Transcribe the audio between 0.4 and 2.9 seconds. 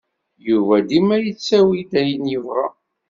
Yuba dima yettawi-d ayen yebɣa.